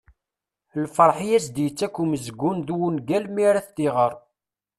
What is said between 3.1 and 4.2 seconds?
mi ara t-tɣer.